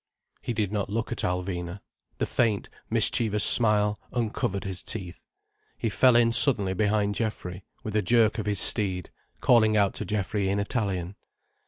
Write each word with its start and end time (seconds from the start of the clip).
He 0.41 0.53
did 0.53 0.71
not 0.71 0.89
look 0.89 1.11
at 1.11 1.19
Alvina. 1.23 1.79
The 2.17 2.25
faint, 2.25 2.69
mischievous 2.89 3.43
smile 3.43 3.95
uncovered 4.11 4.63
his 4.63 4.81
teeth. 4.81 5.21
He 5.77 5.89
fell 5.89 6.15
in 6.15 6.31
suddenly 6.31 6.73
behind 6.73 7.13
Geoffrey, 7.13 7.65
with 7.83 7.95
a 7.95 8.01
jerk 8.01 8.39
of 8.39 8.47
his 8.47 8.59
steed, 8.59 9.11
calling 9.41 9.77
out 9.77 9.93
to 9.93 10.05
Geoffrey 10.05 10.49
in 10.49 10.57
Italian. 10.59 11.17